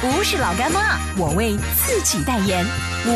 [0.00, 2.64] 不是老干妈，我为自己代言。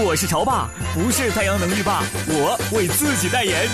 [0.04, 3.68] 我是潮爸，不是太阳能浴霸，我为自己代言。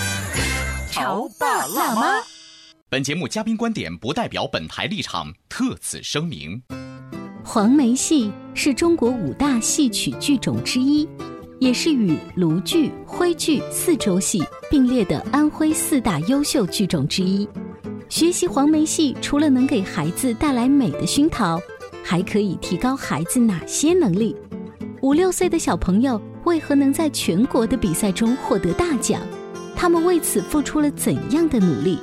[0.90, 2.22] 潮爸辣妈。
[2.90, 6.62] 本节目嘉宾观点不代表本台立场，特此声明。
[7.42, 11.08] 黄梅戏是中国五大戏曲剧种之一，
[11.60, 17.48] 也是与庐剧、徽剧、四州戏并列的安徽四大优秀剧种之一。
[18.10, 21.58] 学习黄梅戏，除了能给孩子带来美的熏陶，
[22.04, 24.34] 还可以提高孩子哪些能力？
[25.02, 29.20] 五六岁的小朋友为何能在全国的比赛中获得大奖？
[29.76, 31.98] 他们为此付出了怎样的努力？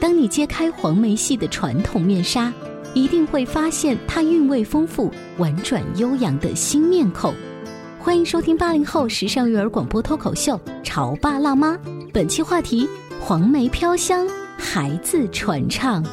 [0.00, 2.52] 当你揭开黄梅戏的传统面纱，
[2.94, 7.34] 一定会发现它韵味丰富、婉转悠扬的新面孔。
[7.98, 11.74] 欢迎收听八零后时尚育儿广播脱口秀《潮爸辣妈》，
[12.12, 12.88] 本期话题：
[13.20, 16.04] 黄梅飘香，孩子传唱。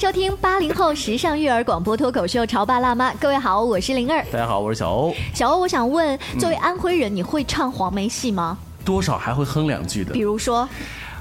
[0.00, 4.24] 收听八零后时尚育儿广播脱口秀《潮爸辣妈》，各位好，我是灵儿。
[4.32, 5.14] 大家好，我是小欧。
[5.34, 8.56] 小欧，我想问，作为安徽人，你会唱黄梅戏吗？
[8.82, 10.14] 多少还会哼两句的。
[10.14, 10.66] 比如说，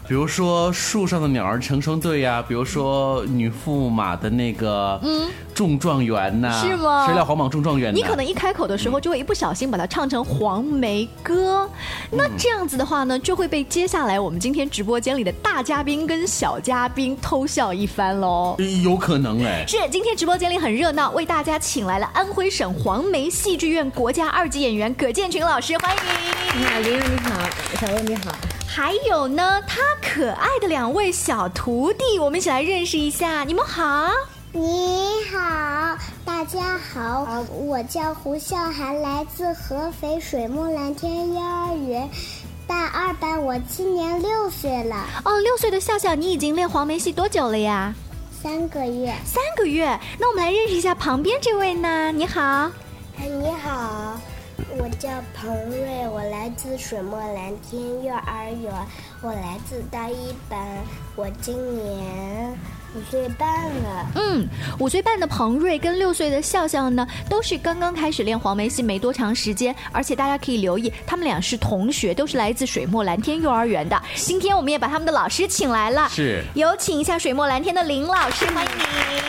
[0.09, 7.05] 比如说树上的鸟儿成双对呀，比如说女驸马的那个嗯中状元呐，是吗？
[7.05, 7.93] 谁料皇榜中状元？
[7.93, 11.69] 你可能一开口的时候就会一不小心把它唱成黄梅歌，
[12.09, 18.55] 那这样子的话呢，就会被接下来我们今天直播间里的大嘉宾跟小嘉宾偷笑一番喽。
[18.83, 19.63] 有可能哎。
[19.67, 26.01] 是，今天直播间里很热闹，为大家请来了安徽省黄梅戏剧院国家二级演员葛建群老师，欢迎。
[26.57, 27.39] 你好，玲玲你好，
[27.79, 28.31] 小欧你好。
[28.71, 33.43] 还有呢，他可爱的两位小徒弟，我们一起来认识一下。
[33.43, 34.11] 你们好，
[34.51, 42.07] 你好，大家好，我叫胡笑涵，来自合肥水木蓝天幼儿园
[42.67, 45.03] 大二班，我今年六岁了。
[45.25, 47.91] 哦，六岁的笑笑，你已经练黄梅戏多久了呀？
[48.41, 49.11] 三个月。
[49.25, 52.11] 三个月，那我们来认识一下旁边这位呢。
[52.11, 52.69] 你好，
[53.17, 54.19] 你好。
[54.99, 58.69] 我叫彭瑞，我来自水墨蓝天幼儿园，
[59.21, 60.59] 我来自大一班，
[61.15, 62.53] 我今年
[62.93, 64.05] 五岁半了。
[64.15, 64.45] 嗯，
[64.77, 73.97] 五岁半的彭瑞跟六岁的笑笑呢，都是刚刚开始练黄梅戏没多长时间，而且大家可以留意，他们俩是同学，都是来自水墨蓝天幼儿园的。
[74.15, 78.71] 今天我们也把他们的老师请来了，是有请一下水墨蓝天的林老师，欢迎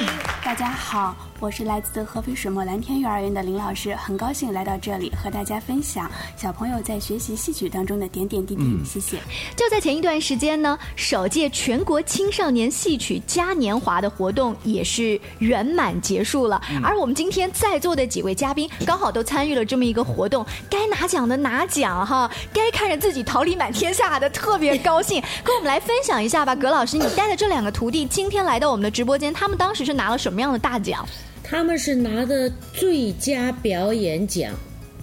[0.00, 0.08] 你。
[0.44, 1.14] 大家好。
[1.40, 8.62] 我是来自合肥水墨蓝天幼儿园的林老师，很高兴来到这里和大家分享小朋友在学习戏曲当中的点点滴滴。
[8.84, 9.16] 谢谢。
[9.56, 16.60] 就在前一段时间呢，首届全国青少年戏曲嘉年华的活动也是圆满结束了。
[16.84, 25.22] 而我们今天在座的几位嘉宾刚好都参与了这么一个活动，该拿奖的拿奖哈，该看着自己桃李满天下的特别高兴。
[25.42, 31.02] 跟我们来分享一下吧，葛老师，你带的这两个徒弟今天来到我们的直播间，他们当时是拿了什么样的大奖？
[31.50, 34.54] 他们是拿的最佳表演奖，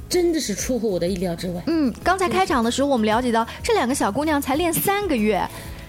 [0.07, 1.61] 真的是出乎我的意料之外。
[1.67, 5.45] 嗯，刚才开场的时候，我们了解到这两个小姑娘才练三个月，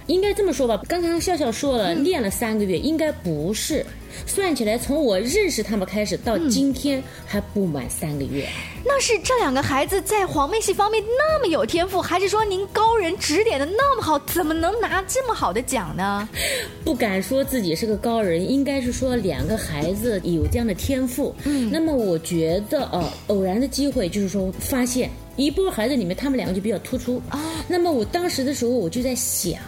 [0.09, 0.83] 应该这么说吧？
[0.89, 3.87] 刚才笑笑说了，练了三个月，应该不是。
[4.27, 8.47] 算起来，从我认识他们开始到今天还不满三个月。
[8.85, 16.29] 那是这两个孩子在黄梅戏方面那么有天赋，还是说您高人指点的那么好，怎么能拿这么好的奖呢？
[16.85, 21.35] 不敢说自己是个高人，应该是说两个孩子有这样的天赋。
[21.44, 27.38] 嗯，那么我觉得呃，偶然的机会就是说发现一波孩子里面，他们两个就比较突出啊。
[27.69, 29.61] 那么我当时的时候，我就在想。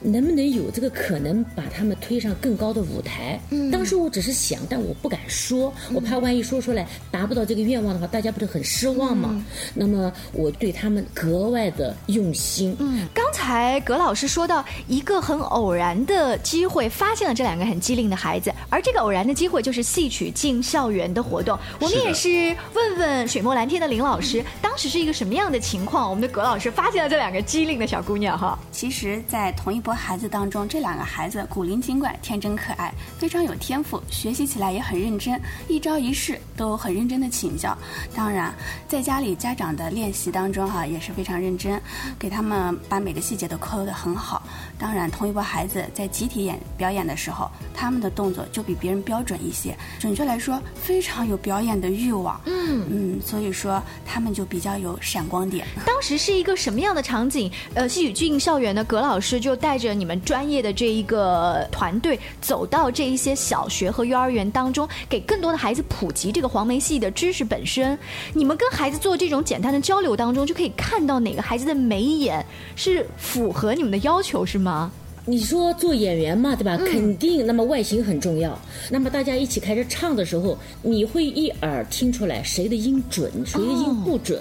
[0.00, 3.40] 能不能有这个可能把他们推上更高的舞台？
[3.50, 9.44] 嗯，当时我只是想，但我不敢说，我怕万一说出来达不到这个愿望的话，大家不是很失望吗？
[9.74, 12.76] 那么我对他们格外的用心。
[12.78, 21.58] 嗯，刚才葛老师说到一个很偶然的机会，发现了这两个很机灵的孩子，而这个偶然的机会就是戏曲进校园的活动。
[21.80, 26.08] 我们也是问问水墨蓝天的林老师， 当时是一个什么样的情况？
[26.08, 28.58] 我们的葛老师发现了这两个机灵的小姑娘哈。
[28.70, 37.78] 其实，在同一波孩子当中，这两个孩子古灵精怪、天真可爱，非常有天赋，学习起来也很认真，一招一式都很认真的请教。
[38.12, 38.52] 当然，
[38.88, 41.80] 在家里家长的练习当中哈，也是非常认真，
[42.18, 44.42] 给他们把每个细节都抠得很好。
[44.76, 52.40] 当然，同一波孩子在集体演表演的时候，他们的动作就比别人标准一些，准确来说，非常有表演的欲望。
[52.46, 55.64] 嗯嗯，所以说他们就比较有闪光点。
[55.84, 57.48] 当时是一个什么样的场景？
[57.74, 67.98] 呃，戏曲进校园的葛老师就带带着你们专业的这一个团队，走到这一些小学和幼儿园当中，给更多的孩子普及这个黄梅戏的知识本身。
[68.32, 72.42] 你们跟孩子做这种简单的交流当中，就可以看到哪个孩子的眉眼
[72.74, 74.90] 是符合你们的要求，是吗？
[75.28, 76.76] 你说做演员嘛，对吧？
[76.76, 78.56] 肯定，那么外形很重要。
[78.90, 84.40] 那么大家一起开始唱的时候，你会一耳听出来谁的音准，谁的音不准，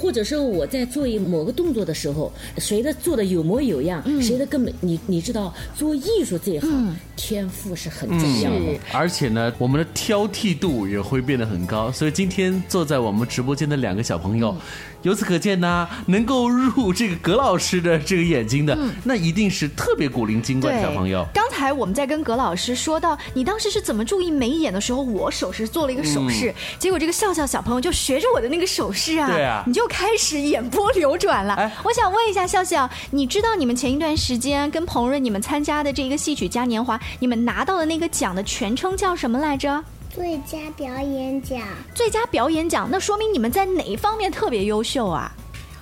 [0.00, 8.78] 或者是我在做一某个动作的时候，谁的做的有模有样，谁的根本你你知道，做艺术这一行，天赋是很重要的。
[8.92, 11.90] 而且呢，我们的挑剔度也会变得很高。
[11.90, 14.56] 所以今天坐在我们直播间的两个小朋友，
[15.02, 21.26] 由此可见呢，能够入这个葛老师的这个眼睛的，那一定是特别古灵精怪的小朋友。
[21.32, 31.54] 刚才我们在跟葛老师说到，你当时是怎么注意眉眼的时候，我手势做了一个手势，结果这个笑笑小朋友就学着我的那个手势啊，对啊你就开始眼波流转了。
[31.54, 39.82] 哎我想问一下笑笑，你知道你们前一段时间跟彭润你们参加的这个戏曲嘉年华，你们拿到的那个奖的全称叫什么来着？
[40.14, 41.62] 最佳表演奖，
[41.94, 45.32] 最佳表演奖，那说明你们在哪一方面特别优秀啊？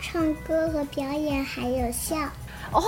[0.00, 2.14] 唱歌和表演还有笑。
[2.70, 2.84] 哦，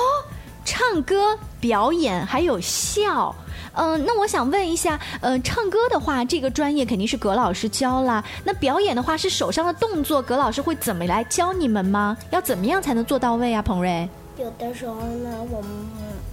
[0.65, 3.35] 唱歌、表演还有笑。
[3.73, 8.23] 嗯、那我想问一下，嗯，唱歌的话，这个专业肯定是葛老师教啦。
[8.45, 12.17] 那表演的话，是手上的动作，葛老师会怎么来教你们吗？
[12.31, 14.09] 要怎么样才能做到位啊，彭瑞？
[14.39, 15.71] 有的时候呢，我们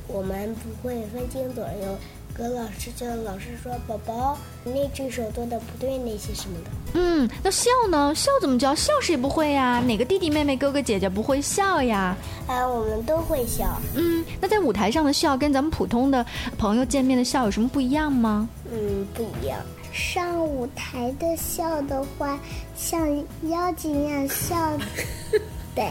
[0.07, 1.97] 我们不会分清左右，
[2.38, 6.69] 葛老师就老师说：“宝宝，你那只手做的不对，那些什么的。
[6.94, 8.13] 嗯，那笑呢？
[8.13, 8.75] 笑怎么教？
[8.75, 9.81] 笑谁不会呀？
[9.88, 12.16] 哪个弟弟妹妹、哥哥姐姐不会笑呀？”
[12.48, 13.81] 啊，我们都会笑。
[13.95, 16.24] 嗯，那在舞台上的笑跟咱们普通的
[16.57, 18.48] 朋友见面的笑有什么不一样吗？
[18.72, 19.60] 嗯，不一样。
[19.92, 22.39] 上舞台的笑的话，
[22.75, 23.01] 像
[23.50, 24.56] 妖精一样笑，
[25.74, 25.89] 对，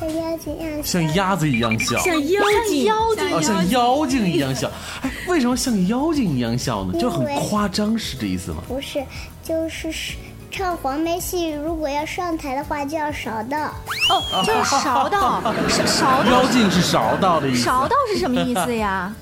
[0.00, 0.82] 像妖精一样笑。
[0.82, 4.70] 像鸭子一样笑，像妖精，妖精哦，像妖精一样笑。
[5.02, 6.98] 哎，为什么像妖精一样笑呢？
[6.98, 8.62] 就很夸张，是这意思吗？
[8.66, 9.04] 不是，
[9.44, 10.14] 就是是
[10.50, 13.66] 唱黄梅戏，如果要上台的话，就要勺到。
[14.10, 17.62] 哦，就是勺到， 勺勺到妖精是勺到的意思。
[17.62, 19.12] 勺到是什么意思呀？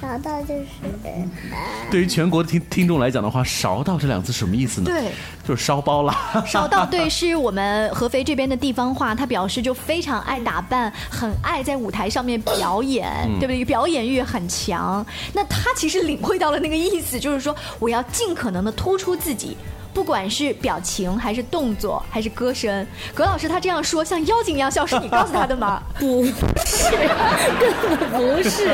[0.00, 0.66] 勺到就是，
[1.90, 4.86] 对于全国的听听众来讲的话，勺到这两个字什么意思呢？
[4.86, 5.10] 对，
[5.46, 6.16] 就是烧包了。
[6.46, 13.62] 勺到对，是我们合肥这边的地方话，他表示就非常爱打扮，很爱在舞台上面表演，对不对？
[13.64, 15.04] 表演欲很强。
[15.34, 19.54] 那他其实领会到了那个意思，就是说我要尽可能的突出自己。
[19.92, 25.82] 不管是表情还是动作还是歌声，葛老师他这样说，像妖精一样笑，是你告诉他的吗？
[25.98, 26.90] 不是，
[27.60, 28.68] 根本不是，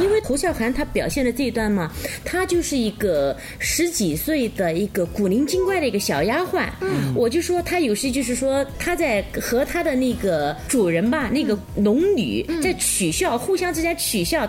[0.00, 1.90] 因为胡笑涵他表现的这一段嘛，
[2.24, 6.66] 她就是一个十几岁的一个古灵精怪的一个小丫鬟。
[6.80, 14.48] 嗯，我就说她有时就是说她在和她的那个主人吧，那个龙女在取笑，互相之间取笑、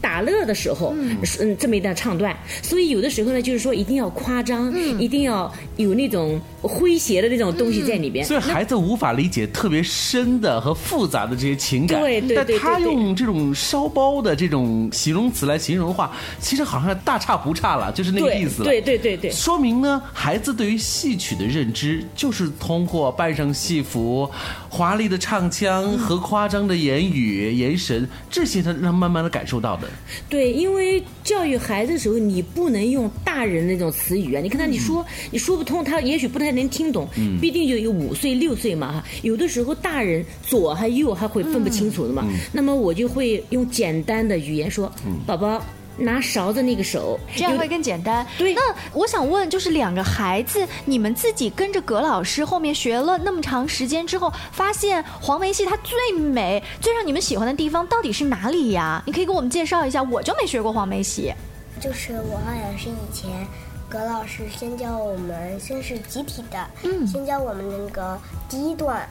[0.00, 1.18] 打乐的时候，嗯，
[1.58, 2.36] 这么一段唱段。
[2.62, 8.24] 所以有的时候呢，就是说一定要夸张，嗯一定要有那种诙谐的那种东西在里边。
[8.24, 18.64] 所以孩子无法理解特别深的和复杂的这些情感，对对对对但他用这种烧包的这种形容词来形容的话，其实好像大差不差了，就是那个意思了。
[18.64, 19.30] 对对对对。
[19.30, 24.30] 说明呢，孩子对于戏曲的认知，就是通过扮上戏服、
[24.68, 29.88] 华丽的唱腔和夸张的言语、眼神这些，他让慢慢的感受到的。
[30.28, 34.40] 对，因为教育孩子的时候，你不能用大人那种词语啊。
[34.40, 37.08] 你看他，你说、你说不通，他也许不太能听懂。
[37.16, 42.26] 嗯，毕竟有有五岁六岁嘛哈，有的时候大人左还右还会分不清楚的嘛。
[42.52, 44.92] 那么我就会用简单的语言说，
[45.26, 45.64] 宝宝。
[45.98, 48.26] 拿勺子那个手，这样会更简单。
[48.38, 48.60] 对那
[48.92, 59.02] 我想问，就是两个孩子，你们自己跟着葛老师后面学了那么长时间之后，发现黄梅戏它最美、最让你们喜欢的地方到底是哪里呀？
[59.06, 61.34] 你可以给我们介绍一下，我就没学过黄梅戏。
[61.80, 63.46] 就是我好像是以前
[63.88, 69.08] 葛老师先教我们，先是集体的，嗯先教我们那个第一段，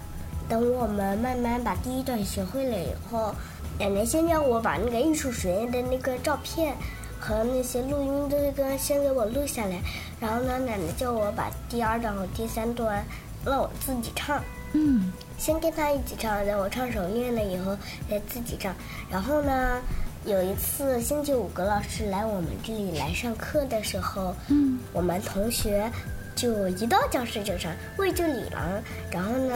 [0.50, 3.34] 等我们慢慢把第一段学会了以后，
[3.79, 6.75] 奶奶先叫我把那个艺术学院的那个照片
[7.19, 9.79] 和那些录音都跟先给我录下来，
[10.19, 13.05] 然后呢，奶奶叫我把第二段和第三段
[13.46, 14.41] 让我自己唱。
[14.74, 17.77] 嗯，先跟他一起唱，等我唱熟练了以后
[18.10, 18.74] 再自己唱。
[19.12, 19.79] 然后呢，
[20.25, 25.89] 有一次星期五葛老师来我们这里来上课的时候，嗯，我们同学
[26.36, 28.63] 就一到教室就唱《为救李郎》，
[29.12, 29.55] 然后呢。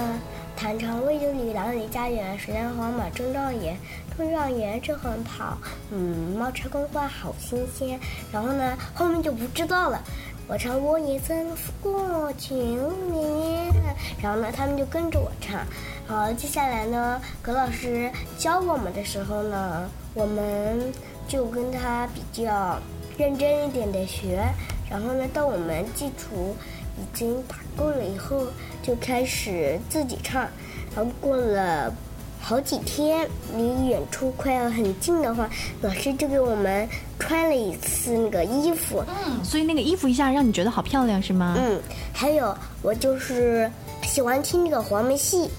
[0.54, 3.76] 弹唱《为救李郎》离家园，水上黄马中状元，
[4.22, 5.58] 中状元正横跑，
[5.90, 8.00] 嗯，毛柴公花好新鲜。
[8.32, 10.00] 然后呢，后面就不知道了。
[10.48, 13.74] 我唱我也曾赴过去年，
[14.22, 15.66] 然后呢，他们就跟着我唱。
[16.06, 20.94] 好接下来呢，葛老师教我们的时候呢，我们
[21.28, 22.80] 就跟他比较
[23.18, 24.44] 认真一点的学。
[24.88, 26.56] 然后呢，到我们基础
[26.96, 28.46] 已经打够了以后，
[28.84, 30.48] 就开始自己唱。
[30.96, 31.92] 然后过了
[32.42, 35.50] 好几天，离演出快要很近的话，
[35.82, 39.04] 老师就给我们穿了一次那个衣服。
[39.08, 41.56] 嗯，所以那个衣服一下让你觉得好漂亮是吗？
[41.58, 41.80] 嗯，
[42.12, 43.72] 还有我就是
[44.04, 45.50] 喜欢听那个黄梅戏。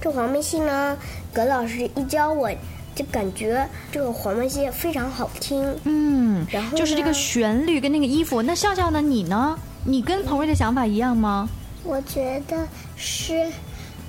[0.00, 0.98] 这黄梅戏呢，
[1.32, 2.50] 葛老师一教我，
[2.92, 5.64] 就感觉这个黄梅戏非常好听。
[5.84, 8.42] 嗯，然后就是这个旋律跟那个衣服。
[8.42, 9.00] 那笑笑呢？
[9.00, 9.56] 你呢？
[9.84, 11.48] 你跟彭瑞的想法一样吗？
[11.84, 13.50] 我觉得是，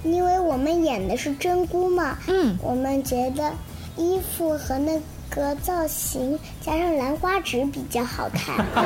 [0.03, 3.51] 因为我们演的是真姑嘛，嗯，我们觉得
[3.95, 8.57] 衣服和那个造型加上兰花指比较好看。
[8.75, 8.81] 哦，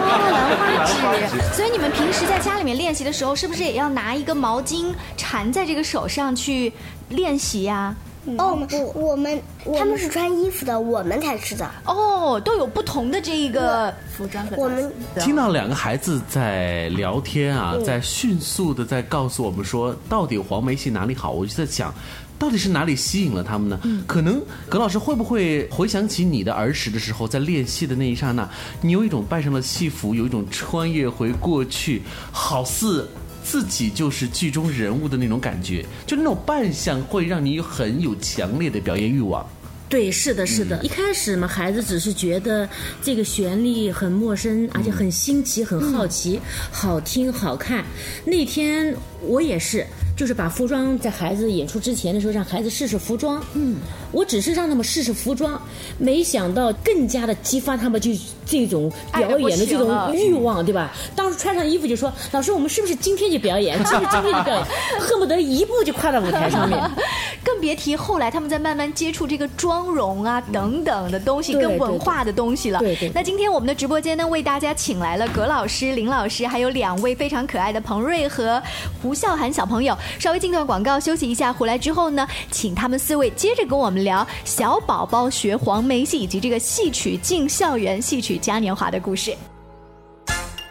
[1.01, 1.55] 兰花指。
[1.55, 6.71] 所以你们平时在家里面练习的时候，是不是也要拿一个毛巾缠在这个手上去
[7.09, 7.95] 练习呀、
[8.37, 9.41] 哦不，我们
[9.77, 11.69] 他们是穿衣服的，我们才是的。
[11.85, 21.31] 哦，都有不同的这个服装和我们听到两个孩子在聊天啊，在迅速的在告诉我们说，到底黄梅戏哪里好？
[21.31, 21.93] 我就在想，
[22.37, 23.79] 到底是哪里吸引了他们呢？
[24.05, 28.49] 可能葛老师会不会回想起你的儿时的时候，在练戏的那一刹那，
[28.81, 33.07] 你有一种扮上了戏服，有一种穿越回过去，好似。
[33.49, 39.47] 自己就是剧中人物的那种感觉，就那种扮相会让你有很有强烈的表演欲望。
[39.87, 40.77] 对，是的，是的。
[40.83, 42.67] 一开始嘛，孩子只是觉得
[43.01, 46.41] 这个旋律很陌生，而且很新奇、很好奇、
[46.73, 47.85] 好听、好看。
[48.25, 49.87] 那天我也是，
[50.17, 53.41] 就是把服装在孩子演出之前的时候，让孩子试试服装。
[53.53, 53.75] 嗯，
[54.11, 55.61] 我只是让他们试试服装，
[55.99, 58.11] 没想到更加的激发他们就
[58.43, 60.91] 这种表演的这种欲望，对吧？
[61.15, 63.77] 当时穿上衣服就说：“老师，我们是不是今天就表演？
[63.85, 64.65] 是不是今天就表演？”
[64.99, 66.81] 恨不得一步就跨到舞台上面。
[67.45, 72.79] 更别提后来他们在慢慢接触这个妆容啊等等的东西，对更文化的东西了。
[72.79, 78.61] 对对对那今天我们的直播间呢，为大家请来了葛老师、林老师，还有两位非常可爱的彭瑞和
[78.99, 79.95] 胡笑涵小朋友。
[80.19, 89.35] 稍微进段广告休息一下，回来之后呢，请他们四位接着跟我们聊小宝宝学黄梅戏以及这个戏曲进校园、戏曲嘉年华的故事。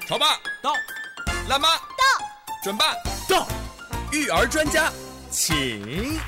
[0.08, 0.26] 潮爸
[0.62, 0.72] 到，
[1.48, 2.26] 辣妈到，
[2.62, 2.86] 准爸
[3.28, 3.46] 到，
[4.12, 4.92] 育儿专家
[5.30, 6.18] 请。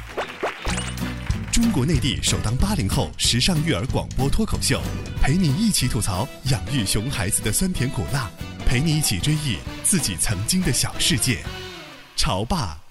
[1.52, 4.80] 中国内地首档八零后时尚育儿广播脱口秀，
[5.20, 8.30] 陪你一起吐槽养育熊孩子的酸甜苦辣，
[8.64, 11.38] 陪你一起追忆自己曾经的小世界。
[12.16, 12.78] 潮爸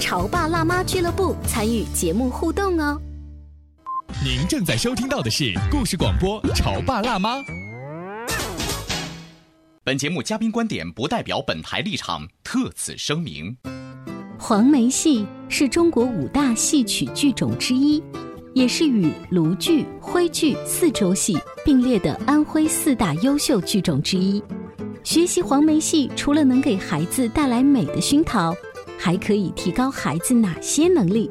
[0.00, 3.00] 潮爸辣妈俱乐部”，参与节目互动哦。
[4.24, 7.36] 您正在收听到的是故事广播《潮爸辣妈》。
[9.84, 13.56] 本节目嘉宾观点不代表本台立场，特此声明。
[14.38, 18.02] 黄梅戏是中国五大戏曲剧种之一，
[18.54, 24.42] 也是与庐剧、徽剧、四州戏并列的安徽四大优秀剧种之一。
[25.04, 28.54] 学习黄梅戏，除了能给孩子带来美的熏陶，
[29.02, 31.30] 还可以提高孩子哪些能力？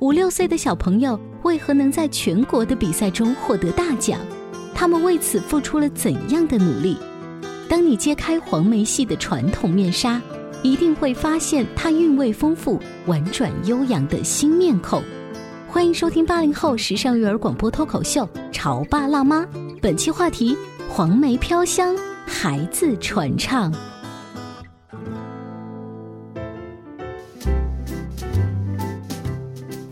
[0.00, 4.18] 五六岁的小朋友为何能在全国的比赛中获得大奖？
[4.74, 6.96] 他们为此付出了怎样的努力？
[7.68, 10.18] 当你揭开黄梅戏的传统面纱，
[10.62, 15.02] 一定会发现它韵味丰富、婉转悠扬的新面孔。
[15.68, 19.42] 欢迎收听八零后时尚育儿广播脱口秀《潮爸辣妈》，
[19.82, 20.56] 本期话题：
[20.88, 21.94] 黄梅飘香，
[22.26, 23.70] 孩子传唱。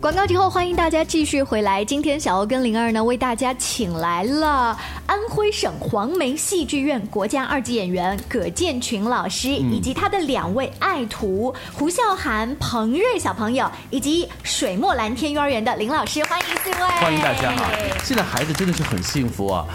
[0.03, 1.85] 广告之后，欢迎大家继续回来。
[1.85, 17.69] 今天小欧跟灵儿呢，为大家请来了安徽省黄梅戏剧院国家二级演员葛建群老师，以及他的两位爱徒胡笑涵、彭瑞小朋友，以及水墨蓝天幼儿园的林老师，欢迎四位，欢迎大家哈！
[18.03, 19.65] 现在孩子真的是很幸福啊。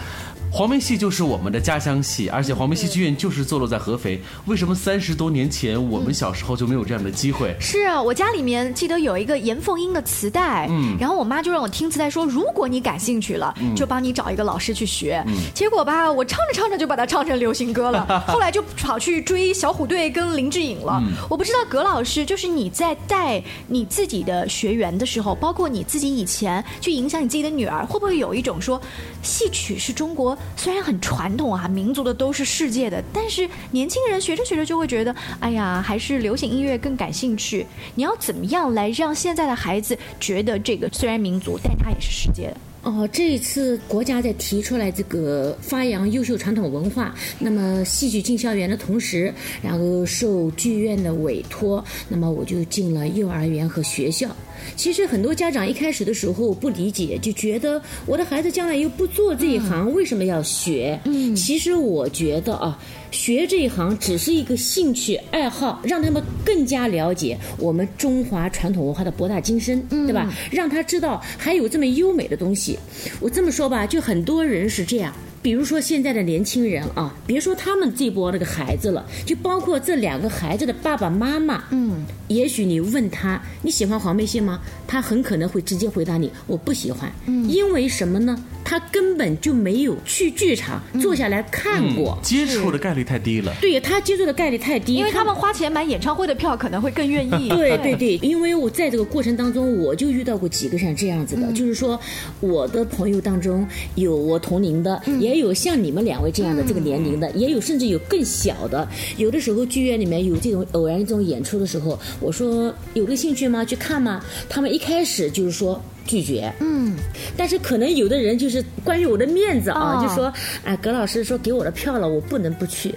[0.50, 4.20] 黄梅戏就是我们的家乡戏，而且黄梅戏剧院就是坐落在合肥。
[4.46, 7.54] 为什么三十多年前我们小时候就没有这样的机会？
[7.60, 15.22] 是啊，我家里面记得有一个严凤英的磁带，嗯，然后我妈就让我听磁带，说如果你感兴趣了，就帮你找一个老师去学。
[15.54, 21.00] 结果吧，我唱着唱着就把它唱成流行歌了， 后来就跑去追小虎队跟林志颖了。
[21.28, 28.80] 我不知道葛老师，就是你在带你自己的学员的时候，包括你自己以前去影响你自己的女儿，会不会有一种说
[29.22, 30.37] 戏曲是中国？
[30.56, 37.66] 虽然很传统啊，民族的都是世界的，但是年轻人学着学着就会觉得，哎呀，还是流行音乐更感兴趣。
[37.94, 42.56] 你要怎么样来让现在的孩子觉得这个虽然民族，但它也是世界的？
[42.84, 54.28] 哦，这一次国家在提出来这个发扬优秀传统文化，那么戏曲进校园的同时，然后受剧院的委托，那么我就进了幼儿园和学校。
[54.76, 60.98] 其实很多家长一开始的时候不理解，就觉得我的孩子将来又不做这一行，为什么要学？
[61.04, 62.78] 嗯，其实我觉得啊，
[63.10, 70.32] 学这一行只是一个兴趣爱好，让他们更加了解我们中华传统文化的博大精深，对吧？
[70.50, 72.78] 让他知道还有这么优美的东西。
[73.20, 75.14] 我这么说吧，就很多人是这样。
[75.40, 84.60] 比如说现在的年轻人啊，别说他们这波那个孩子了，就包括这两个孩子的爸爸妈妈，嗯，也许你问他你喜欢黄梅戏吗？
[84.86, 88.36] 他很可能会直接回答你我不喜欢，嗯，因为什么呢？
[88.64, 93.50] 他根本就没有去剧场坐下来看过，接触的概率太低了。
[93.62, 97.48] 对他接触的概率太低，因为他们花钱买演唱会的票可能会更愿意。
[97.56, 101.98] 对对对，因为我在这个过程当中，我就遇到过几个像这样子的，就是说
[102.40, 108.88] 我的朋友当中有我同龄的，也有像你们两位这样的这个年龄的，也有甚至有更小的。
[109.16, 113.64] 有的时候剧院里面有这种偶然这种演出的时候，我说有个兴趣吗？
[113.64, 114.24] 去看吗？
[114.48, 115.80] 他们一开始就是说。
[116.08, 116.96] 拒绝，嗯，
[117.36, 120.32] 但是可能有的人就是关于我的面子啊，就说，
[120.64, 122.94] 哎，葛老师说给我的票了，我不能不去。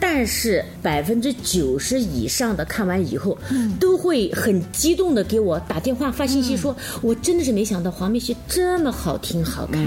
[0.00, 3.36] 但是百分之九十以上的看完以后，
[3.78, 9.82] 都会很激动的给我打电话发信息，说我真的是没想到黄梅戏这么好听好看。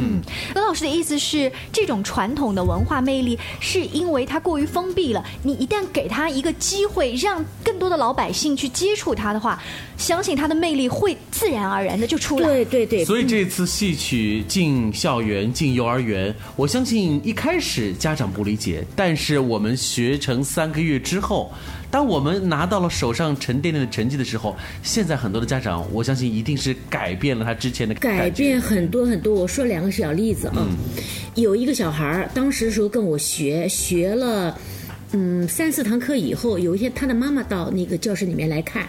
[0.54, 9.62] 葛老师的意思是，这种传统的文化魅力是因为它过于封闭了，你一旦给他一个机会，让更多的老百姓去接触它的话，
[9.97, 12.47] 相信它的魅力会自然而然的就出来。
[12.47, 21.51] 对对对，所以这次戏曲进校园、进幼儿园，我相信一开始家长不理解，但是我们学成三个月之后，
[21.89, 29.34] 当我们拿到了手上沉甸甸的成绩的时候，现在很多的家长，我相信一定是改变了他之前的改变很多很多。
[29.34, 30.67] 我说两个小例子啊，
[31.36, 34.58] 有一个小孩儿，当时时候跟我学学了。
[35.13, 38.86] 嗯，三四堂课以后，有一天他的妈妈到那个教室里面来看，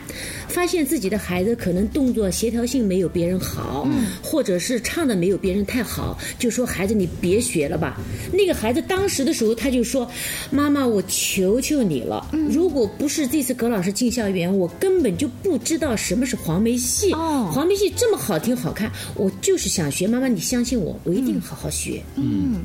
[0.48, 3.88] 发现自己的孩子可能动作协调性没有别人好，
[4.20, 8.00] 或者是唱的没有别人太好，就说孩子你别学了吧。
[8.32, 10.10] 那个孩子当时的时候他就说
[10.50, 17.14] ：“妈妈，我求求你了，如果不是这次葛老师进校园，我根本就不知道什么是黄梅戏。
[17.14, 20.08] 黄梅戏这么好听好看，我就是想学。
[20.08, 22.56] 妈妈，你相信我，我一定好好学。”嗯，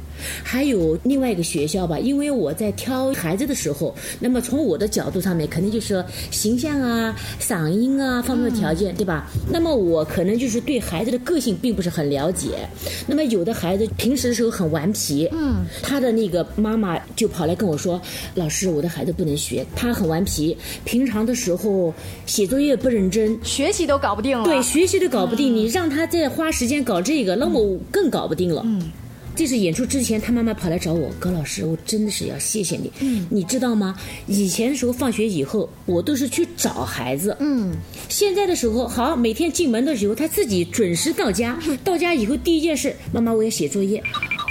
[0.44, 3.43] 还有另外一个学校吧，因为我在挑孩子。
[3.46, 9.30] 的时候，那么从我的角度上面，肯定就是说形象啊、嗓音啊方面的条件，对吧？
[9.52, 12.68] 那么我可能就是对孩子的个性并不是很了解。
[13.08, 18.02] 那么有的孩子平时的时候很顽皮，嗯，他的那个妈妈就跑来跟我说
[18.36, 21.94] ：“老师，我的孩子不能学，他很顽皮，平常的时候
[22.26, 24.44] 写作业不认真，学习都搞不定了。
[24.44, 28.92] 对，学习都搞不定，你让他再花时间搞这个，那么更搞不定了。”嗯。
[29.36, 32.92] 这是演出之前，他妈妈跑来找我，葛老师，我真的是要谢谢你。
[33.00, 33.96] 嗯，你知道吗？
[34.28, 37.36] 以前的时候放学以后，我都是去找孩子。
[37.40, 37.74] 嗯，
[38.10, 41.58] 现在的时候，好，每天进门的时候，他自己准时到家。
[41.84, 44.02] 到家以后，第一件事，妈妈，我要写作业。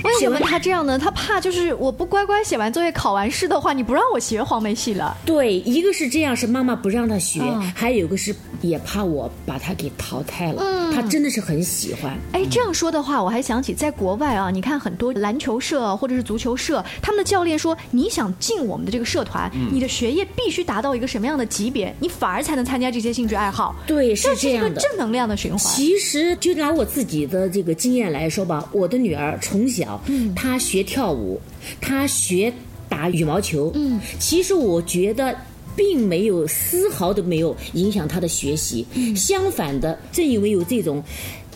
[0.04, 0.98] 为什么他这样呢？
[0.98, 5.16] 他怕就是我不乖乖写完作业、考完试的话，你不让我学黄梅戏了。
[5.24, 10.60] 对，一个是这样，是妈妈不让他学，嗯还有一个是也怕我把他给淘汰了。
[10.60, 12.18] 嗯他真的是很喜欢。
[12.32, 23.74] 哎，这样说的话，我还想起在国外啊，你看很多篮球社或者是足球社，他们的教练说，你想进我们的这个社团，你的学业必须达到一个什么样的级别，你反而才能参加这些兴趣爱好。
[23.86, 24.80] 对，是这是一个这样的。
[24.80, 25.58] 正能量的循环。
[25.74, 31.40] 其实就拿我自己的这个经验来说吧，我的女儿从小，嗯她学跳舞，
[31.80, 32.52] 她学
[32.88, 35.34] 打羽毛球，嗯，其实我觉得。
[35.74, 41.02] 并没有丝毫都没有影响她的学习，嗯相反的，正因为有这种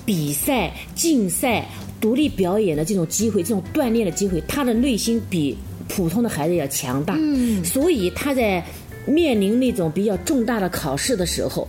[0.07, 1.69] 比赛、竞赛、
[2.01, 5.57] 独立表演的这种机会，这种锻炼的机会，他的内心比
[5.89, 8.65] 普通的孩子要强大，嗯，所以他在
[9.07, 11.67] 面临那种比较重大的考试的时候，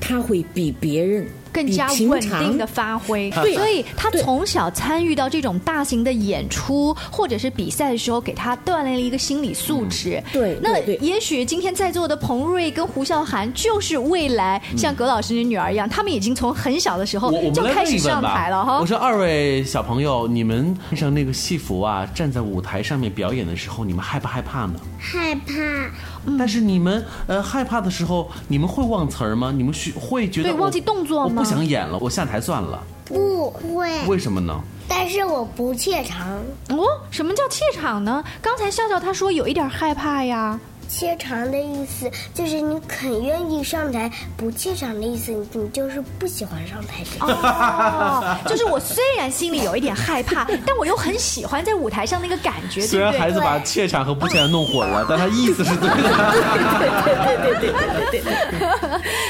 [0.00, 10.20] 他会比别人更加稳定的发挥， 对所以他从小参与到这种大型的演出或者是比赛的时候，给他锻炼了一个心理素质。
[10.26, 18.80] 嗯对那也许今天在座的彭瑞跟胡笑涵，就是未来像葛老师的女儿一样，他们已经从很小的时候就开始上台了哈。
[18.80, 24.74] 我说二位小朋友，你们穿上那个戏服啊，站在舞台上面表演的时候，你们害不害怕呢？
[24.98, 29.52] 害怕，但是你们呃害怕的时候，你们会忘词儿吗？
[29.54, 32.82] 你们需会觉得对忘记动作吗我不想演了，我下台算了。
[33.04, 34.58] 不会，为什么呢？
[34.88, 36.38] 但是我不怯场。
[36.70, 38.24] 哦，什么叫怯场呢？
[38.40, 40.58] 刚才笑笑他说有一点害怕呀。
[40.88, 47.02] 怯场的意思就是你肯愿意上台，不怯场的意思你你就是不喜欢上台。
[47.20, 53.12] 哦， 就是我虽然心里有一点害怕， 但我又很喜欢在舞台上那个感觉，虽然？
[53.14, 55.94] 孩子把怯场和不怯场弄混了，但他意思是对的。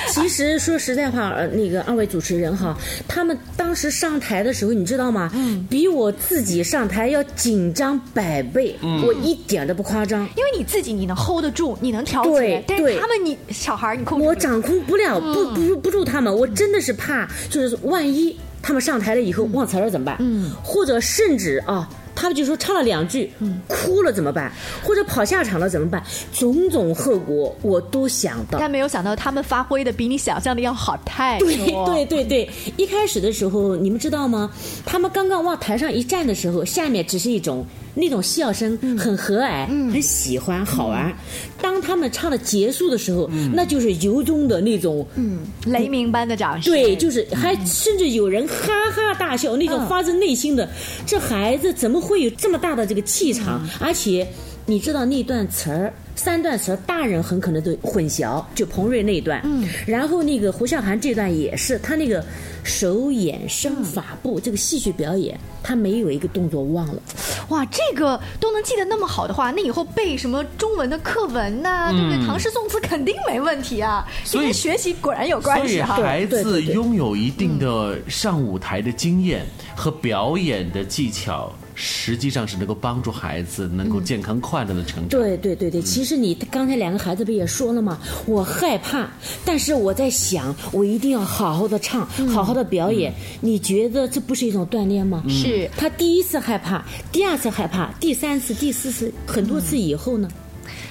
[0.09, 2.75] 其实说实在话，呃，那个二位主持人哈，
[3.07, 5.31] 他们当时上台的时候，你知道吗？
[5.35, 10.21] 嗯比我自己上台要紧张百倍，嗯我一点都不夸张。
[10.37, 20.17] 因为你自己你能 hold 得住，你能调节对，但是对他们你小孩儿你控制不了我掌控不了，不不不住他们，我真的是怕，就是万一他们上台了以后忘词了怎么办？
[20.19, 21.89] 嗯，或者甚至啊。
[22.17, 23.29] 他们就说唱了两句，
[23.67, 24.51] 哭了怎么办？
[24.85, 26.01] 或者跑下场了怎么办？
[26.33, 28.57] 种种后果我都想到。
[28.57, 31.49] 但没有想到他们发挥的比你想象的要好太多。
[31.49, 34.49] 对对对对，一开始的时候，你们知道吗？
[34.87, 41.13] 他们刚刚往台上一站的时候，下面只是一种那种笑声，很和蔼，很喜欢，好玩。
[41.61, 45.07] 当他们唱的结束的时候，那就是由衷的那种，
[45.67, 46.73] 雷鸣般的掌声。
[46.73, 50.69] 对，就是还甚至有人哈哈大笑，那种发自内心的。
[51.07, 53.67] 这孩子怎么会有这么大的这个气场？
[53.81, 54.27] 而且
[54.67, 55.93] 你知道那段词儿。
[56.17, 62.25] 三段词儿，大人很可能都混淆，就彭瑞那一段，嗯，然后那个胡笑涵这段也是，他那个
[62.63, 67.03] 手眼身法步、这个戏剧表演，他没有一个动作忘了，
[67.49, 72.27] 哇，这个都能记得那么好的话，那以后背什么中文的课文呐、对不对？
[72.27, 74.07] 唐诗宋词肯定没问题啊。
[74.25, 75.97] 所以跟学习果然有关所以系哈。
[75.97, 85.09] 孩子拥有一定的上舞台的经验和表演的技巧，实际上是能够帮助孩子能够健康快乐的成长。
[85.09, 87.99] 对对对对，其实你刚才两个孩子不也说了吗？
[88.27, 89.09] 我害怕，
[89.45, 93.13] 但是我在想，我一定要好好的唱，好好的表演。
[93.41, 95.23] 你觉得这不是一种锻炼吗？
[95.29, 100.29] 是他第一次害怕，第二次害怕，第三次、第四次，很多次以后呢？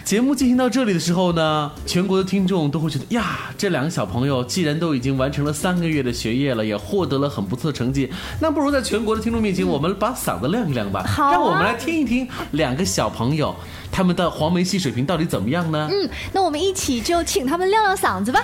[0.04, 13.56] 节目进行到这里的时候呢，全国的听众都会觉得呀，这两个小朋友既然都已经完成了三个月的学业了，也获得了很不错的成绩，那不如在全国的听众面前，我们把嗓子亮一亮吧，好啊让我们来听一听两个小朋友
[13.92, 15.90] 他们的黄梅戏水平到底怎么样呢？
[15.92, 18.44] 嗯，那我们一起就请他们亮亮嗓子吧。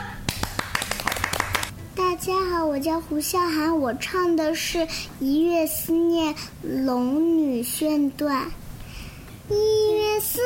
[1.95, 4.77] 大家好，我叫胡笑涵，我唱的是
[5.19, 8.43] 《一月思念龙女炫段》。
[9.51, 10.39] 一月思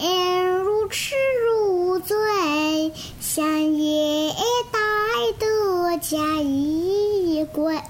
[0.00, 1.14] 念如痴
[1.46, 2.16] 如醉，
[3.20, 4.32] 相夜
[4.72, 4.80] 待
[5.38, 7.80] 得嫁衣归。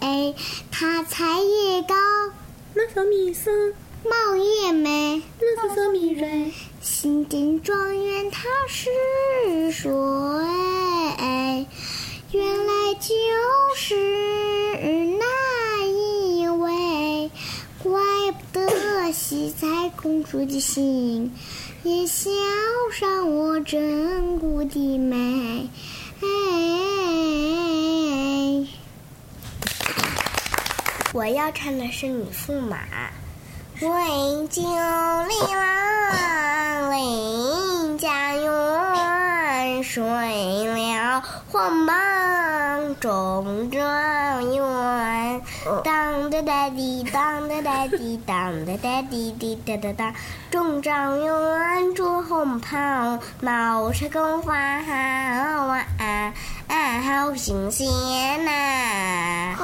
[0.71, 1.95] 他采叶高，
[2.75, 3.51] 那小米色，
[4.05, 8.91] 貌也美，那小米蕊，新定状元他是
[9.73, 9.89] 谁？
[12.33, 13.15] 原来就
[13.75, 13.95] 是
[15.19, 17.31] 那一位，
[17.83, 18.01] 怪
[18.33, 18.92] 不得
[19.33, 19.67] 喜在
[19.97, 21.35] 公主的心，
[21.85, 22.29] 也笑
[22.93, 25.71] 上我真骨的美。
[26.21, 26.27] 哎，
[31.15, 32.77] 我要唱的是女驸马。
[33.81, 33.89] 为
[34.49, 40.03] 救离郎，为家园，睡
[40.67, 41.95] 了黄榜
[43.01, 45.22] 中状元，
[45.85, 50.15] 当的哒滴当的哒滴当的哒滴滴哒哒哒，
[50.51, 54.93] 中状元着红袍，毛车宫花好
[55.69, 56.35] 啊啊
[56.67, 57.87] 啊，好新鲜
[58.45, 59.55] 呐！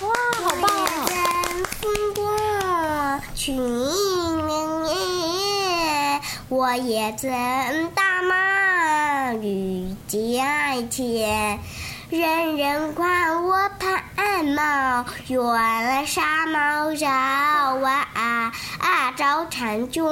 [0.00, 0.08] 哇，
[0.42, 0.70] 好棒！
[1.06, 7.30] 真风过去年夜，我也曾
[7.94, 11.58] 打马遇见前。
[12.10, 13.56] 人人夸我
[14.16, 20.02] 盘毛，原来纱帽绕啊啊照婵娟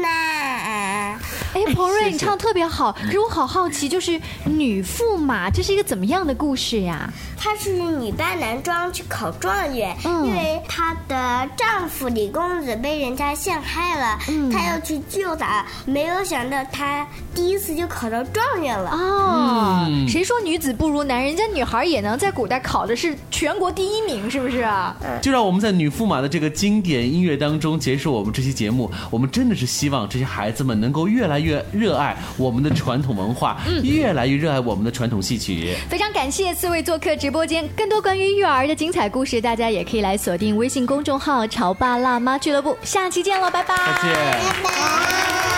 [0.00, 1.18] 呐。
[1.54, 7.12] 哎，彭瑞，你唱的特别好，可是我好好奇，就是女驸马，这是一个怎么样的故事呀？
[7.36, 14.18] 她是女扮男装去考状元，因为她的丈夫李公子被人家陷害了，
[14.50, 18.90] 她要去救他，没有想到她第一次就考到状元了。
[18.90, 21.22] 哦，谁说女子不如男？
[21.22, 24.96] 人家女孩也能在古代考的是全国第一名，是不是啊？
[25.20, 28.90] 就让我们在女驸马的这个经典音乐当中结束我们这期节目。
[29.10, 35.74] 我们真的是希望这些孩子们能够越来越热爱我们的传统文化，越来越热爱我们的传统戏曲。
[35.88, 42.76] 非常感谢四位做客直播间，更多关于育儿的精彩故事，大家也可以来锁定微信公众号“潮爸辣妈俱乐部”。
[42.82, 43.76] 下期见了，拜拜！
[43.76, 44.14] 再见。
[44.14, 45.51] 拜拜。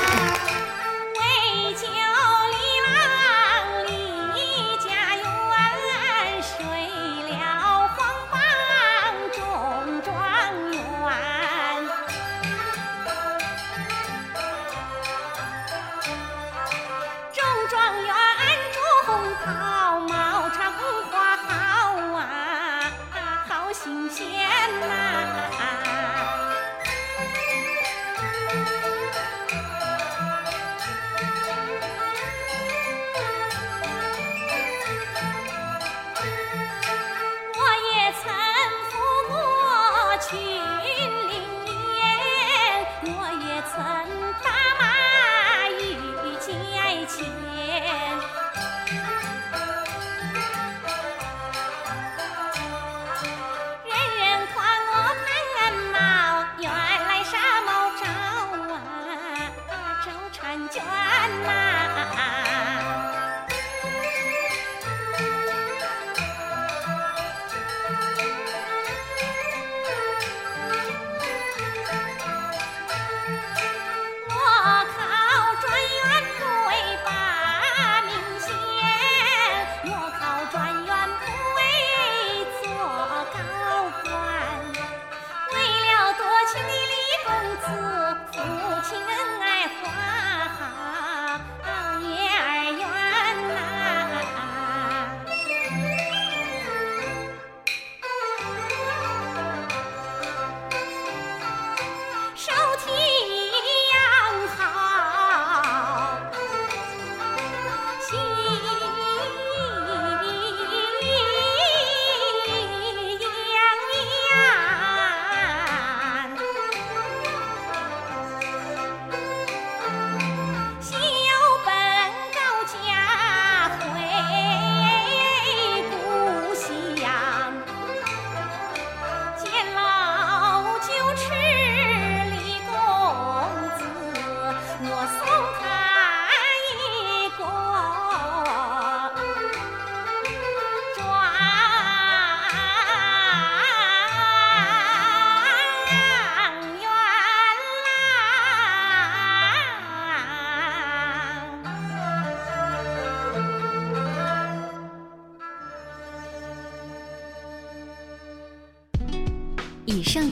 [24.15, 24.27] 钱
[24.81, 25.44] 呐